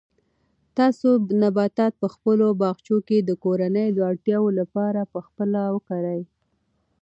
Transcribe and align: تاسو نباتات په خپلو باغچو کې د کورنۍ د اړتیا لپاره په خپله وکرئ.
تاسو 0.77 1.09
نباتات 1.41 1.93
په 2.01 2.07
خپلو 2.15 2.45
باغچو 2.61 2.97
کې 3.07 3.17
د 3.21 3.31
کورنۍ 3.43 3.87
د 3.93 3.99
اړتیا 4.09 4.39
لپاره 4.59 5.01
په 5.13 5.19
خپله 5.27 5.61
وکرئ. 5.75 6.21